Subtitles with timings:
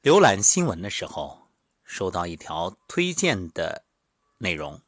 [0.00, 1.50] 浏览新闻的时候，
[1.82, 3.84] 收到一条推荐的
[4.38, 4.80] 内容。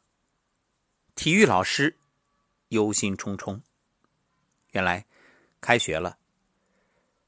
[1.16, 1.98] 体育老师
[2.68, 3.60] 忧心忡忡。
[4.70, 5.04] 原来
[5.60, 6.20] 开学了，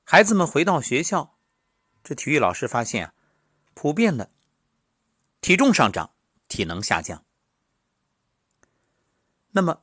[0.05, 1.37] 孩子们回到学校，
[2.05, 3.15] 这体育老师发现啊，
[3.75, 4.31] 普遍的
[5.41, 6.15] 体重上涨，
[6.47, 7.25] 体能下降。
[9.51, 9.83] 那么，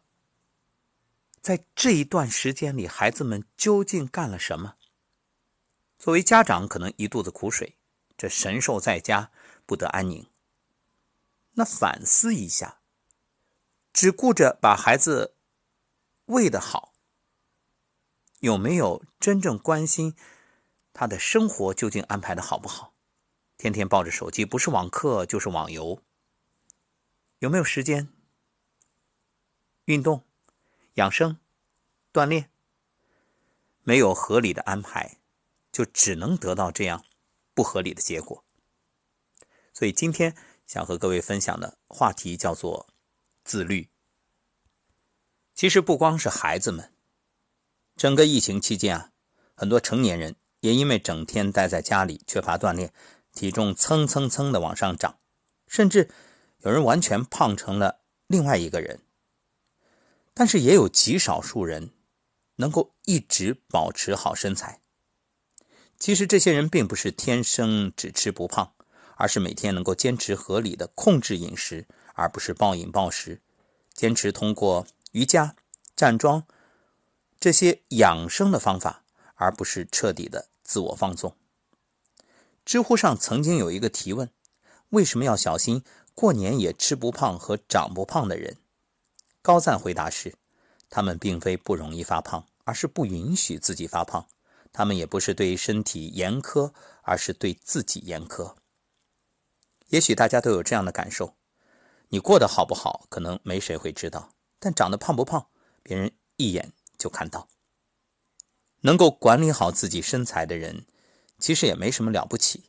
[1.41, 4.75] 在这一段时间里，孩子们究竟干了什么？
[5.97, 7.75] 作为家长，可能一肚子苦水。
[8.19, 9.31] 这神兽在家
[9.65, 10.29] 不得安宁。
[11.53, 12.81] 那反思一下，
[13.93, 15.37] 只顾着把孩子
[16.25, 16.93] 喂得好，
[18.41, 20.17] 有没有真正关心
[20.91, 22.93] 他的生活究竟安排的好不好？
[23.57, 26.03] 天天抱着手机，不是网课就是网游。
[27.37, 28.09] 有没有时间
[29.85, 30.25] 运动、
[30.95, 31.39] 养生、
[32.11, 32.51] 锻炼？
[33.83, 35.19] 没有合理的安排，
[35.71, 37.05] 就只能得到这样。
[37.59, 38.45] 不合理的结果，
[39.73, 40.33] 所以今天
[40.65, 42.87] 想和各位分享的话题叫做
[43.43, 43.89] 自律。
[45.53, 46.93] 其实不光是孩子们，
[47.97, 49.11] 整个疫情期间啊，
[49.53, 52.93] 很多成年人也因为整天待在家里，缺乏锻炼，
[53.33, 55.19] 体重蹭蹭蹭的往上涨，
[55.67, 56.09] 甚至
[56.59, 59.01] 有人完全胖成了另外一个人。
[60.33, 61.91] 但是也有极少数人
[62.55, 64.78] 能够一直保持好身材。
[65.99, 68.73] 其实这些人并不是天生只吃不胖，
[69.17, 73.41] 而是每天能够坚持合理的控制饮食，而不是暴饮暴食。
[73.93, 75.57] 坚持通过瑜伽、
[75.97, 76.47] 站桩
[77.37, 79.03] 这些养生的方法，
[79.35, 81.35] 而不是彻底的自我放纵。
[82.63, 84.31] 知乎上曾经有一个提问：
[84.91, 85.83] 为什么要小心
[86.15, 88.55] 过年也吃不胖和长不胖的人？
[89.41, 90.35] 高赞回答是：
[90.89, 94.27] 他们并非不容易发胖，而是不允许自己发胖。
[94.71, 98.55] 他们也不是对身体严苛，而是对自己严苛。
[99.87, 101.35] 也许大家都有这样的感受：
[102.09, 105.49] 你过得好不好，可能没谁会知道；但长得胖不胖，
[105.81, 107.47] 别人一眼就看到。
[108.81, 110.85] 能够管理好自己身材的人，
[111.37, 112.65] 其实也没什么了不起。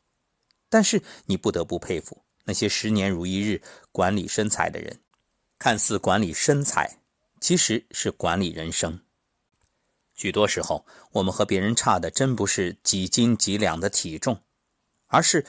[0.69, 3.63] 但是你不得不佩服那些十年如一日
[3.93, 5.01] 管理身材的人，
[5.59, 7.01] 看似管理身材，
[7.41, 9.01] 其实是管理人生。
[10.21, 14.43] 许多时候，我们和别人差的真不是几斤几两的体重，
[15.07, 15.47] 而是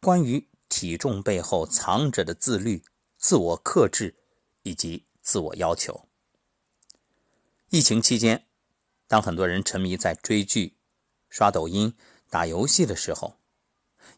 [0.00, 2.82] 关于体重背后藏着的自律、
[3.18, 4.16] 自我克制
[4.62, 6.08] 以及自我要求。
[7.68, 8.46] 疫情期间，
[9.06, 10.78] 当很多人沉迷在追剧、
[11.28, 11.94] 刷抖音、
[12.30, 13.36] 打游戏的时候，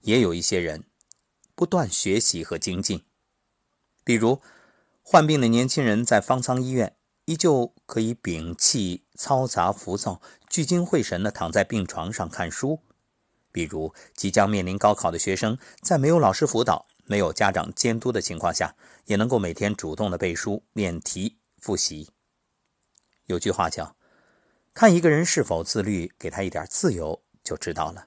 [0.03, 0.85] 也有一些人
[1.57, 3.05] 不断学习和精进。
[4.05, 4.41] 比如，
[5.03, 6.96] 患病的年轻人在方舱医院。
[7.27, 12.81] 依旧可以摒弃嘈杂浮躁，聚精会神地躺在病床上看书。
[13.51, 18.77] 比如，即将面临高考的学生，在没有老师辅导、没有家长监督的情况下，
[19.07, 22.11] 也能够每天主动的背书、练题、复习。
[23.25, 23.97] 有句话叫
[24.73, 28.07] ：“看一个人是否自律，给他一点自由就知道了。”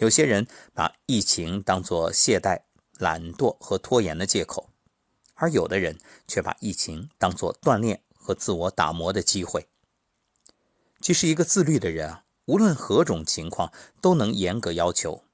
[0.00, 2.60] 有些人把疫情当作懈怠、
[2.98, 4.68] 懒惰和拖延的借口，
[5.32, 8.02] 而有的人却把疫情当作锻炼。
[8.24, 9.68] 和自我打磨的机会。
[11.02, 13.70] 其实，一个自律的人啊，无论何种情况
[14.00, 15.24] 都能严格要求；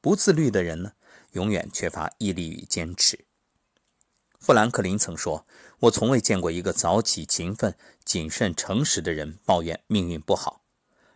[0.00, 0.92] 不自律的人呢，
[1.32, 3.24] 永远缺乏毅力与坚持。
[4.38, 5.46] 富兰克林曾说
[5.80, 10.62] ：“我从未见过一个早起、勤奋、谨慎、诚实的人抱怨命运不好。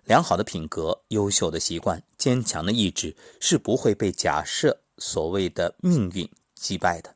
[0.05, 7.15] 良好的品格、优秀的习惯、坚强的意志是不会被假设所谓的命运击败的。”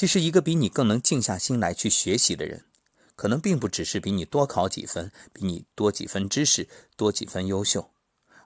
[0.00, 2.64] 其实，一个比你更能静下心来去学习的人，
[3.16, 6.66] 可能并不只是比你多考几分、比你多几分知识、
[6.96, 7.90] 多几分优秀，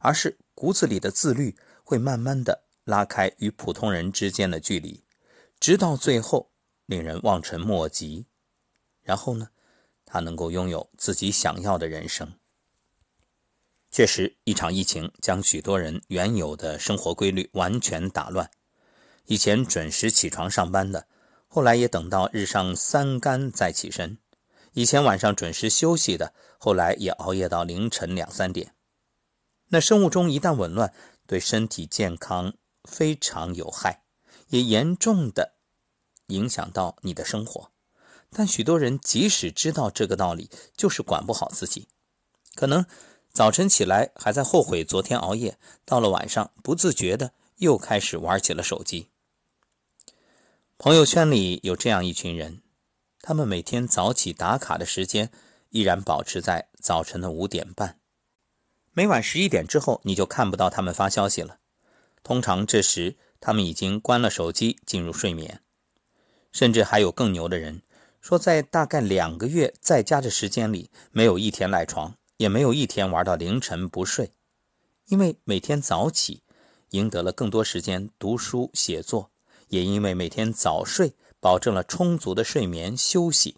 [0.00, 5.04] 而是骨子里的自律会慢慢的拉开与普通人之间的距离，
[5.60, 6.50] 直到最后
[6.86, 8.26] 令人望尘莫及。
[9.02, 9.50] 然后呢，
[10.04, 12.32] 他能够拥有自己想要的人生。
[13.92, 18.50] 确实，一场疫情将许多人原有的生活规律完全打乱。
[19.26, 21.06] 以前准时起床上班的。
[21.54, 24.18] 后来也等到日上三竿再起身，
[24.72, 28.74] 以前晚上准时休息的，后来也熬夜到凌晨两三点。
[29.68, 30.92] 那生物钟一旦紊乱，
[31.28, 34.02] 对身体健康非常有害，
[34.48, 35.54] 也严重的
[36.26, 37.70] 影响到你的生活。
[38.32, 41.86] 但许多人即使知道这个道理，就是管不好自己，
[42.56, 42.84] 可能
[43.32, 49.10] 早晨起来还在后悔昨天熬夜，到了晚上不自觉的又开始玩起了手机。
[50.84, 52.60] 朋友圈里有这样一群人，
[53.22, 55.30] 他们每天早起打卡的时间
[55.70, 57.98] 依然保持在早晨的五点半。
[58.92, 61.56] 每晚十一点之后，你就看不到他们发消息了。
[62.22, 65.62] 通常这时他们已经关了手机，进入睡眠。
[66.52, 67.80] 甚至还有更牛的人
[68.20, 74.34] 说，在大概两个月在家的时间里，没有一天赖床，也没有一天玩到凌晨不睡，
[75.06, 76.42] 因为每天早起，
[76.90, 79.30] 赢得了更多时间读书写作，
[79.68, 83.56] 也因为每天早睡，保证了充足的睡眠休息。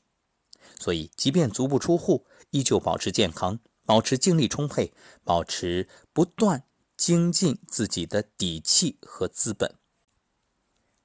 [0.79, 4.93] 所以，即便足不出户，依旧保持健康，保持精力充沛，
[5.25, 6.65] 保持不断
[6.97, 9.75] 精进自己的底气和资本。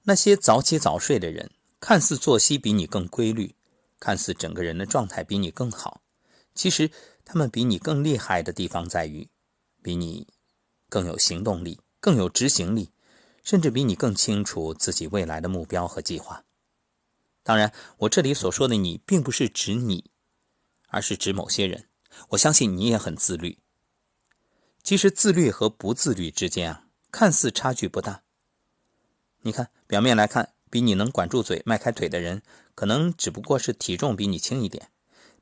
[0.03, 1.51] 那些早起早睡的人。
[1.83, 3.55] 看似作息比你更规律，
[3.99, 6.03] 看似整个人的状态比你更好，
[6.53, 6.91] 其实
[7.25, 9.27] 他们比你更厉害的地方在于，
[9.81, 10.27] 比你
[10.87, 12.91] 更有行动力，更有执行力，
[13.43, 16.43] 甚至比你更清楚自己未来的目标和计划。
[17.43, 20.11] 当然，我这里所说的你，并不是指你，
[20.87, 21.87] 而是指某些人。
[22.29, 23.57] 我相信你也很自律。
[24.83, 28.23] 其实，自律和不自律之间啊，看似差距不大。
[29.41, 30.53] 你看，表面来看。
[30.71, 32.43] 比你能管住嘴、迈开腿的人，
[32.75, 34.85] 可能只不过是体重比你轻一点；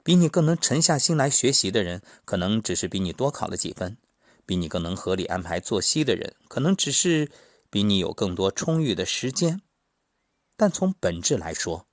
[0.03, 3.97] 比你更能沉下心来学习的人，可能只是比你多考了几分；
[4.47, 7.29] 比你更能合理安排作息的人，可能只是
[7.69, 9.61] 比你有更多充裕的时间。
[10.55, 11.87] 但从本质来说，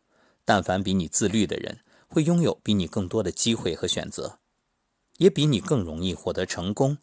[0.44, 4.38] 但凡比你自律的人，会拥有比你更多的机会和选择，
[5.18, 6.98] 也比你更容易获得成功，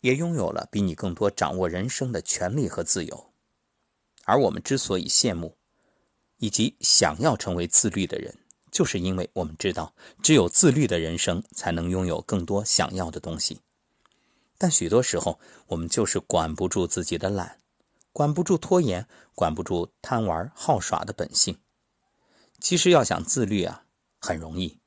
[0.00, 3.32] 也拥有了比你更多掌握人生的权利和自由。
[4.24, 5.56] 而我们之所以羡慕，
[6.38, 8.38] 以及想要成为自律的人，
[8.70, 13.60] 就是因为我们知道，只有自律的人生才能拥有更多想要的东西。
[14.56, 17.58] 但许多时候，我们就是管不住自己的懒，
[18.14, 21.58] 管不住拖延，管不住贪玩好耍的本性。
[22.60, 23.86] 其实要想自律啊，
[24.20, 24.78] 很容易，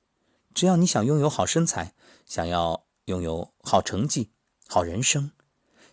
[0.53, 1.93] 只要你想拥有好身材，
[2.25, 4.31] 想要拥有好成绩、
[4.65, 5.31] 好人生，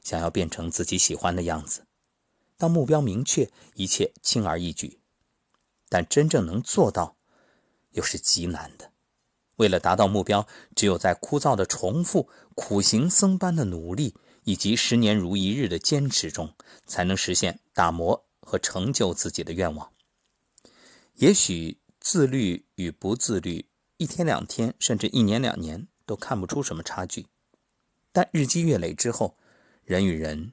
[0.01, 1.87] 想要变成自己喜欢的样子。
[2.57, 5.01] 当目标明确，一切轻而易举，
[5.89, 7.17] 但真正能做到，
[7.91, 8.93] 又是极难的。
[9.57, 10.47] 为了达到目标，
[10.77, 14.15] 只有在枯燥的重复、苦行僧般的努力，
[14.45, 16.55] 以及十年如一日的坚持中，
[16.87, 19.93] 才能实现打磨和成就自己的愿望。
[21.15, 27.27] 也许自律与不自律，一天两天，甚至一年两年，都看不出什么差距，
[28.13, 29.37] 但日积月累之后，
[29.85, 30.53] 人与人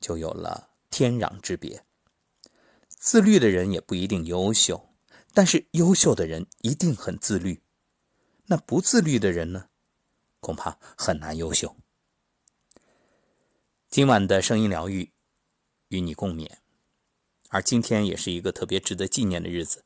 [0.00, 0.70] 就有了。
[0.90, 1.82] 天壤之别。
[2.86, 4.90] 自律的人也不一定优秀，
[5.32, 7.62] 但是优秀的人一定很自律。
[8.44, 9.68] 那不自律的人呢？
[10.40, 11.74] 恐怕很难优秀。
[13.92, 15.12] 今晚的声音疗愈
[15.88, 16.50] 与你共勉，
[17.50, 19.84] 而今天也是一个特别值得纪念的日子。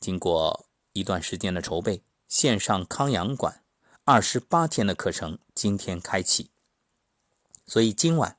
[0.00, 3.62] 经过一段时间的筹备，线上康养馆
[4.02, 6.50] 二十八天的课程今天开启，
[7.64, 8.36] 所以今晚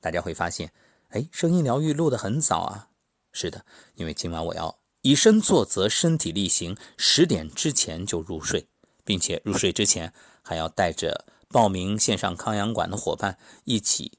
[0.00, 0.72] 大家会发现。
[1.08, 2.88] 哎，声音疗愈录得很早啊！
[3.32, 3.66] 是的，
[3.96, 8.68] 因为今晚我要以身作则，身体力行，十点之前就入睡，
[9.04, 14.18] 并且入睡之前还要带着报名线上康养馆的伙伴一起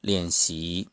[0.00, 0.90] 练习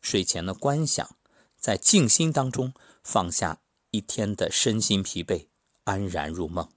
[0.00, 1.16] 睡前的观想，
[1.56, 2.72] 在静心当中
[3.02, 3.60] 放下
[3.90, 5.48] 一天的身心疲惫，
[5.84, 6.68] 安然入梦。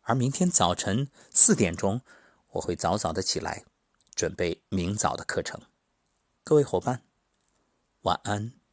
[0.00, 2.00] 而明天早晨四点钟，
[2.52, 3.64] 我会早早的起来，
[4.14, 5.60] 准备明早的课程。
[6.42, 7.02] 各位伙伴。
[8.02, 8.65] 晚安。